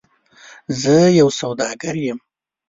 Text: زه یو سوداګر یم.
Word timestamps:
زه 0.81 0.95
یو 1.19 1.29
سوداګر 1.39 1.95
یم. 2.05 2.19